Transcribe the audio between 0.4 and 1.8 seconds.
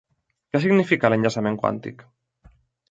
Què significa l'enllaçament